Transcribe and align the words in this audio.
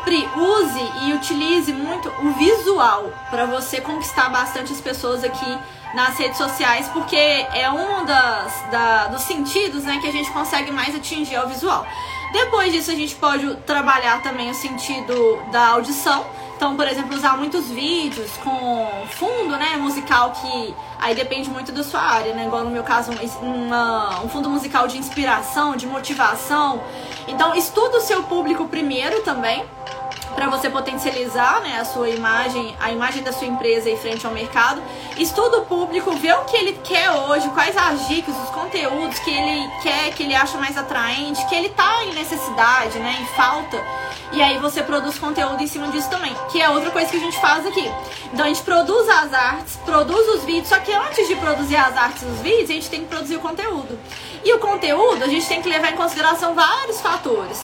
sempre 0.00 0.28
use 0.34 0.92
e 1.02 1.12
utilize 1.12 1.72
muito 1.72 2.08
o 2.22 2.32
visual 2.32 3.12
para 3.28 3.44
você 3.44 3.80
conquistar 3.80 4.30
bastante 4.30 4.72
as 4.72 4.80
pessoas 4.80 5.22
aqui 5.22 5.58
nas 5.94 6.16
redes 6.18 6.38
sociais, 6.38 6.88
porque 6.88 7.16
é 7.16 7.70
um 7.70 8.04
das, 8.04 8.70
da, 8.70 9.06
dos 9.08 9.22
sentidos 9.22 9.84
né, 9.84 9.98
que 10.00 10.08
a 10.08 10.12
gente 10.12 10.30
consegue 10.30 10.70
mais 10.70 10.94
atingir 10.94 11.36
ao 11.36 11.48
visual. 11.48 11.86
Depois 12.32 12.72
disso, 12.72 12.90
a 12.90 12.94
gente 12.94 13.14
pode 13.16 13.56
trabalhar 13.66 14.22
também 14.22 14.50
o 14.50 14.54
sentido 14.54 15.42
da 15.50 15.68
audição. 15.68 16.24
Então, 16.56 16.76
por 16.76 16.86
exemplo, 16.86 17.16
usar 17.16 17.36
muitos 17.36 17.68
vídeos 17.68 18.30
com 18.44 19.06
fundo 19.10 19.56
né, 19.56 19.76
musical 19.76 20.30
que 20.32 20.74
aí 21.00 21.14
depende 21.14 21.50
muito 21.50 21.72
da 21.72 21.82
sua 21.82 22.00
área, 22.00 22.34
né? 22.34 22.44
Igual 22.44 22.64
no 22.64 22.70
meu 22.70 22.84
caso, 22.84 23.10
uma, 23.42 24.22
um 24.22 24.28
fundo 24.28 24.48
musical 24.48 24.86
de 24.86 24.96
inspiração, 24.96 25.74
de 25.74 25.86
motivação. 25.86 26.80
Então, 27.26 27.54
estuda 27.54 27.96
o 27.96 28.00
seu 28.00 28.22
público 28.24 28.68
primeiro 28.68 29.22
também 29.22 29.64
para 30.34 30.48
você 30.48 30.70
potencializar 30.70 31.60
né, 31.60 31.78
a 31.80 31.84
sua 31.84 32.08
imagem, 32.08 32.74
a 32.80 32.90
imagem 32.90 33.22
da 33.22 33.32
sua 33.32 33.46
empresa 33.46 33.90
em 33.90 33.96
frente 33.96 34.26
ao 34.26 34.32
mercado. 34.32 34.82
Estuda 35.18 35.58
o 35.58 35.66
público, 35.66 36.12
vê 36.12 36.32
o 36.32 36.44
que 36.44 36.56
ele 36.56 36.72
quer 36.84 37.10
hoje, 37.10 37.48
quais 37.50 37.76
as 37.76 38.08
dicas, 38.08 38.34
os 38.36 38.50
conteúdos 38.50 39.18
que 39.20 39.30
ele 39.30 39.70
quer, 39.82 40.12
que 40.14 40.22
ele 40.22 40.34
acha 40.34 40.58
mais 40.58 40.76
atraente, 40.76 41.44
que 41.46 41.54
ele 41.54 41.68
tá 41.70 42.04
em 42.04 42.14
necessidade, 42.14 42.98
né, 42.98 43.18
em 43.20 43.36
falta. 43.36 43.82
E 44.32 44.40
aí 44.40 44.58
você 44.58 44.82
produz 44.82 45.18
conteúdo 45.18 45.60
em 45.60 45.66
cima 45.66 45.88
disso 45.88 46.08
também, 46.08 46.34
que 46.50 46.60
é 46.60 46.68
outra 46.68 46.90
coisa 46.90 47.10
que 47.10 47.16
a 47.16 47.20
gente 47.20 47.40
faz 47.40 47.66
aqui. 47.66 47.90
Então 48.32 48.44
a 48.44 48.48
gente 48.48 48.62
produz 48.62 49.08
as 49.08 49.34
artes, 49.34 49.76
produz 49.84 50.28
os 50.36 50.44
vídeos, 50.44 50.68
só 50.68 50.78
que 50.78 50.92
antes 50.92 51.26
de 51.26 51.34
produzir 51.36 51.76
as 51.76 51.96
artes 51.96 52.22
e 52.22 52.26
os 52.26 52.38
vídeos, 52.38 52.70
a 52.70 52.74
gente 52.74 52.90
tem 52.90 53.00
que 53.00 53.06
produzir 53.06 53.36
o 53.36 53.40
conteúdo. 53.40 53.98
E 54.44 54.52
o 54.54 54.58
conteúdo, 54.58 55.24
a 55.24 55.28
gente 55.28 55.46
tem 55.48 55.60
que 55.60 55.68
levar 55.68 55.92
em 55.92 55.96
consideração 55.96 56.54
vários 56.54 57.00
fatores. 57.00 57.58